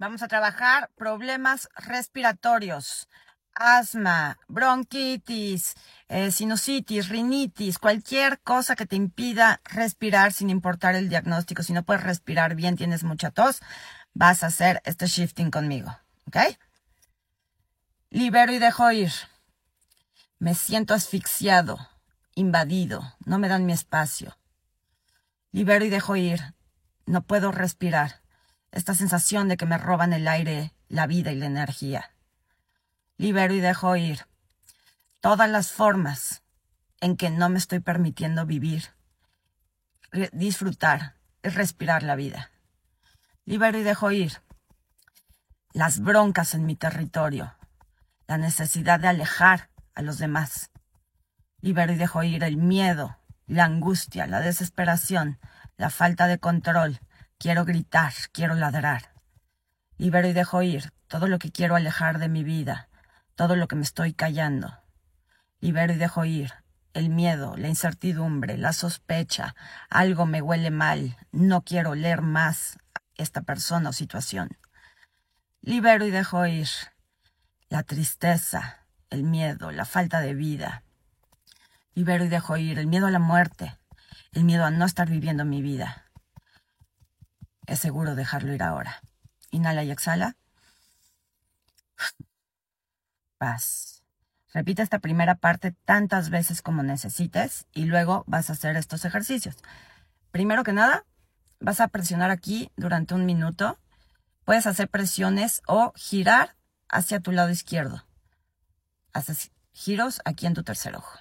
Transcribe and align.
Vamos 0.00 0.22
a 0.22 0.28
trabajar 0.28 0.90
problemas 0.94 1.68
respiratorios, 1.74 3.08
asma, 3.52 4.38
bronquitis, 4.46 5.74
eh, 6.06 6.30
sinusitis, 6.30 7.08
rinitis, 7.08 7.80
cualquier 7.80 8.38
cosa 8.42 8.76
que 8.76 8.86
te 8.86 8.94
impida 8.94 9.60
respirar 9.64 10.32
sin 10.32 10.50
importar 10.50 10.94
el 10.94 11.08
diagnóstico. 11.08 11.64
Si 11.64 11.72
no 11.72 11.82
puedes 11.82 12.04
respirar 12.04 12.54
bien, 12.54 12.76
tienes 12.76 13.02
mucha 13.02 13.32
tos, 13.32 13.60
vas 14.14 14.44
a 14.44 14.46
hacer 14.46 14.80
este 14.84 15.08
shifting 15.08 15.50
conmigo. 15.50 15.98
¿Ok? 16.28 16.36
Libero 18.10 18.52
y 18.52 18.60
dejo 18.60 18.92
ir. 18.92 19.10
Me 20.38 20.54
siento 20.54 20.94
asfixiado, 20.94 21.76
invadido, 22.36 23.02
no 23.26 23.40
me 23.40 23.48
dan 23.48 23.66
mi 23.66 23.72
espacio. 23.72 24.38
Libero 25.50 25.84
y 25.84 25.88
dejo 25.88 26.14
ir. 26.14 26.54
No 27.04 27.22
puedo 27.22 27.50
respirar. 27.50 28.27
Esta 28.72 28.94
sensación 28.94 29.48
de 29.48 29.56
que 29.56 29.66
me 29.66 29.78
roban 29.78 30.12
el 30.12 30.28
aire, 30.28 30.72
la 30.88 31.06
vida 31.06 31.32
y 31.32 31.36
la 31.36 31.46
energía. 31.46 32.12
Libero 33.16 33.54
y 33.54 33.60
dejo 33.60 33.96
ir. 33.96 34.26
Todas 35.20 35.50
las 35.50 35.72
formas 35.72 36.42
en 37.00 37.16
que 37.16 37.30
no 37.30 37.48
me 37.48 37.58
estoy 37.58 37.80
permitiendo 37.80 38.46
vivir, 38.46 38.90
disfrutar 40.32 41.18
respirar 41.42 42.02
la 42.02 42.16
vida. 42.16 42.50
Libero 43.44 43.78
y 43.78 43.82
dejo 43.82 44.10
ir. 44.10 44.32
Las 45.72 46.00
broncas 46.00 46.54
en 46.54 46.66
mi 46.66 46.76
territorio, 46.76 47.54
la 48.26 48.38
necesidad 48.38 49.00
de 49.00 49.08
alejar 49.08 49.70
a 49.94 50.02
los 50.02 50.18
demás. 50.18 50.70
Libero 51.60 51.92
y 51.92 51.96
dejo 51.96 52.22
ir 52.22 52.44
el 52.44 52.56
miedo, 52.56 53.18
la 53.46 53.64
angustia, 53.64 54.26
la 54.26 54.40
desesperación, 54.40 55.38
la 55.76 55.90
falta 55.90 56.26
de 56.26 56.38
control. 56.38 57.00
Quiero 57.40 57.64
gritar, 57.64 58.12
quiero 58.32 58.56
ladrar. 58.56 59.12
Libero 59.96 60.26
y 60.26 60.32
dejo 60.32 60.60
ir 60.62 60.92
todo 61.06 61.28
lo 61.28 61.38
que 61.38 61.52
quiero 61.52 61.76
alejar 61.76 62.18
de 62.18 62.28
mi 62.28 62.42
vida, 62.42 62.88
todo 63.36 63.54
lo 63.54 63.68
que 63.68 63.76
me 63.76 63.82
estoy 63.82 64.12
callando. 64.12 64.76
Libero 65.60 65.92
y 65.92 65.98
dejo 65.98 66.24
ir 66.24 66.52
el 66.94 67.10
miedo, 67.10 67.56
la 67.56 67.68
incertidumbre, 67.68 68.58
la 68.58 68.72
sospecha, 68.72 69.54
algo 69.88 70.26
me 70.26 70.42
huele 70.42 70.72
mal, 70.72 71.16
no 71.30 71.62
quiero 71.62 71.94
leer 71.94 72.22
más 72.22 72.76
esta 73.14 73.42
persona 73.42 73.90
o 73.90 73.92
situación. 73.92 74.58
Libero 75.60 76.04
y 76.06 76.10
dejo 76.10 76.44
ir 76.44 76.68
la 77.68 77.84
tristeza, 77.84 78.84
el 79.10 79.22
miedo, 79.22 79.70
la 79.70 79.84
falta 79.84 80.20
de 80.20 80.34
vida. 80.34 80.82
Libero 81.94 82.24
y 82.24 82.28
dejo 82.28 82.56
ir 82.56 82.80
el 82.80 82.88
miedo 82.88 83.06
a 83.06 83.12
la 83.12 83.20
muerte, 83.20 83.78
el 84.32 84.42
miedo 84.42 84.64
a 84.64 84.72
no 84.72 84.84
estar 84.84 85.08
viviendo 85.08 85.44
mi 85.44 85.62
vida. 85.62 86.07
Es 87.68 87.80
seguro 87.80 88.14
dejarlo 88.14 88.54
ir 88.54 88.62
ahora. 88.62 89.02
Inhala 89.50 89.84
y 89.84 89.90
exhala. 89.90 90.36
Paz. 93.36 94.02
Repite 94.54 94.80
esta 94.82 95.00
primera 95.00 95.34
parte 95.34 95.72
tantas 95.84 96.30
veces 96.30 96.62
como 96.62 96.82
necesites 96.82 97.66
y 97.74 97.84
luego 97.84 98.24
vas 98.26 98.48
a 98.48 98.54
hacer 98.54 98.76
estos 98.76 99.04
ejercicios. 99.04 99.56
Primero 100.30 100.64
que 100.64 100.72
nada, 100.72 101.04
vas 101.60 101.80
a 101.80 101.88
presionar 101.88 102.30
aquí 102.30 102.72
durante 102.76 103.14
un 103.14 103.26
minuto. 103.26 103.78
Puedes 104.46 104.66
hacer 104.66 104.88
presiones 104.88 105.60
o 105.66 105.92
girar 105.94 106.56
hacia 106.88 107.20
tu 107.20 107.32
lado 107.32 107.50
izquierdo. 107.50 108.02
Haces 109.12 109.50
giros 109.72 110.22
aquí 110.24 110.46
en 110.46 110.54
tu 110.54 110.62
tercer 110.64 110.96
ojo. 110.96 111.18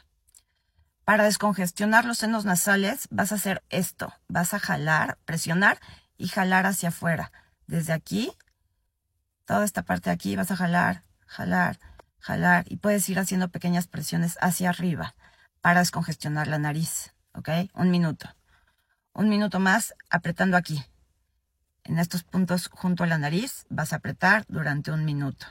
Para 1.04 1.26
descongestionar 1.26 2.06
los 2.06 2.20
senos 2.20 2.46
nasales 2.46 3.08
vas 3.12 3.34
a 3.34 3.36
hacer 3.36 3.64
esto. 3.70 4.14
Vas 4.30 4.54
a 4.54 4.60
jalar, 4.60 5.18
presionar 5.26 5.80
y 6.18 6.28
jalar 6.28 6.66
hacia 6.66 6.90
afuera. 6.90 7.32
Desde 7.68 7.94
aquí, 7.94 8.32
toda 9.46 9.66
esta 9.66 9.84
parte 9.84 10.10
de 10.10 10.16
aquí 10.16 10.36
vas 10.36 10.52
a 10.52 10.56
jalar, 10.56 11.04
jalar, 11.26 11.80
jalar 12.20 12.66
y 12.68 12.78
puedes 12.78 13.08
ir 13.10 13.20
haciendo 13.20 13.50
pequeñas 13.50 13.88
presiones 13.88 14.38
hacia 14.42 14.70
arriba 14.70 15.16
para 15.62 15.80
descongestionar 15.80 16.48
la 16.48 16.58
nariz. 16.58 17.14
¿Ok? 17.34 17.50
Un 17.74 17.92
minuto. 17.92 18.30
Un 19.14 19.30
minuto 19.30 19.60
más 19.60 19.94
apretando 20.10 20.58
aquí. 20.58 20.84
En 21.84 22.00
estos 22.00 22.24
puntos 22.24 22.68
junto 22.68 23.04
a 23.04 23.08
la 23.08 23.18
nariz 23.18 23.66
vas 23.70 23.94
a 23.94 23.98
apretar 23.98 24.46
durante 24.48 24.92
un 24.92 25.06
minuto. 25.06 25.46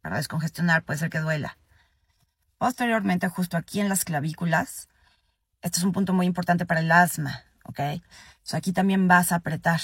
Para 0.00 0.16
descongestionar 0.16 0.82
puede 0.82 0.98
ser 0.98 1.10
que 1.10 1.20
duela. 1.20 1.58
Posteriormente, 2.58 3.28
justo 3.28 3.56
aquí 3.56 3.80
en 3.80 3.88
las 3.88 4.04
clavículas, 4.04 4.88
este 5.60 5.78
es 5.78 5.84
un 5.84 5.92
punto 5.92 6.12
muy 6.12 6.26
importante 6.26 6.66
para 6.66 6.80
el 6.80 6.90
asma, 6.90 7.44
¿ok? 7.64 7.80
aquí 8.52 8.72
también 8.72 9.08
vas 9.08 9.32
a 9.32 9.36
apretar 9.36 9.80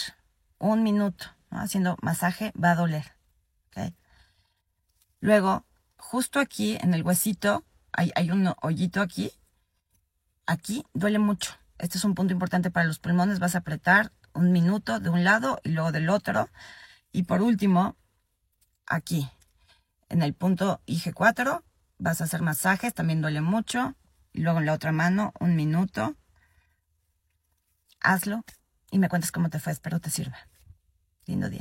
un 0.58 0.82
minuto, 0.82 1.26
haciendo 1.50 1.96
masaje, 2.02 2.52
va 2.62 2.72
a 2.72 2.76
doler. 2.76 3.14
Luego, 5.20 5.64
justo 5.96 6.38
aquí 6.38 6.76
en 6.80 6.94
el 6.94 7.02
huesito, 7.02 7.64
hay, 7.92 8.12
hay 8.14 8.30
un 8.30 8.52
hoyito 8.62 9.00
aquí, 9.00 9.32
aquí 10.46 10.84
duele 10.92 11.18
mucho. 11.18 11.54
Este 11.78 11.98
es 11.98 12.04
un 12.04 12.14
punto 12.14 12.32
importante 12.32 12.70
para 12.70 12.86
los 12.86 12.98
pulmones, 12.98 13.40
vas 13.40 13.54
a 13.54 13.58
apretar 13.58 14.12
un 14.32 14.52
minuto 14.52 15.00
de 15.00 15.10
un 15.10 15.24
lado 15.24 15.60
y 15.64 15.70
luego 15.70 15.90
del 15.90 16.08
otro. 16.08 16.50
Y 17.10 17.24
por 17.24 17.42
último, 17.42 17.96
aquí, 18.86 19.28
en 20.08 20.22
el 20.22 20.34
punto 20.34 20.80
IG4, 20.86 21.62
Vas 21.98 22.20
a 22.20 22.24
hacer 22.24 22.42
masajes, 22.42 22.94
también 22.94 23.20
duele 23.20 23.40
mucho. 23.40 23.96
Y 24.32 24.42
luego 24.42 24.60
en 24.60 24.66
la 24.66 24.72
otra 24.72 24.92
mano, 24.92 25.32
un 25.40 25.56
minuto. 25.56 26.14
Hazlo 28.08 28.42
y 28.90 28.98
me 28.98 29.10
cuentas 29.10 29.30
cómo 29.32 29.50
te 29.50 29.58
fue. 29.58 29.70
Espero 29.70 30.00
te 30.00 30.08
sirva. 30.08 30.38
Lindo 31.26 31.50
día. 31.50 31.56